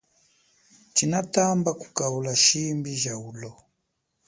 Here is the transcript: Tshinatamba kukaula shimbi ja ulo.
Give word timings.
Tshinatamba 0.93 1.71
kukaula 1.81 2.31
shimbi 2.43 2.91
ja 3.03 3.13
ulo. 3.29 3.51